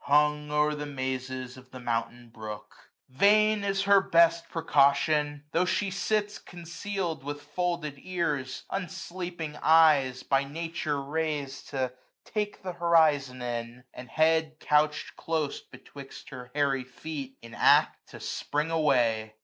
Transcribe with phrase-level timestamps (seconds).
[0.05, 2.75] Hung o*er the mazes of the mountain brook.
[3.11, 3.19] AUTUMN.
[3.19, 9.57] 137 Vain is her best precaution; tho' she sits 410 Conceal'd, with folded ears; unsleeping
[9.61, 10.23] eyes.
[10.23, 11.93] By Nature rais'd to
[12.25, 17.37] take th' horizon in; And head couch M close betwixt her hairy feet.
[17.43, 19.35] In act to spring away.